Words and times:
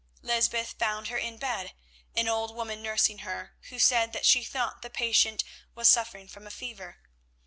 Lysbeth 0.23 0.73
found 0.79 1.09
her 1.09 1.17
in 1.19 1.37
bed, 1.37 1.73
an 2.15 2.27
old 2.27 2.55
woman 2.55 2.81
nursing 2.81 3.19
her, 3.19 3.53
who 3.69 3.77
said 3.77 4.13
that 4.13 4.25
she 4.25 4.43
thought 4.43 4.81
the 4.81 4.89
patient 4.89 5.43
was 5.75 5.87
suffering 5.87 6.27
from 6.27 6.47
a 6.47 6.49
fever. 6.49 6.97